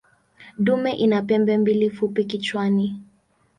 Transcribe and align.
Dume 0.65 0.91
ina 0.91 1.21
pembe 1.21 1.57
mbili 1.57 1.89
fupi 1.89 2.23
kichwani. 2.25 3.01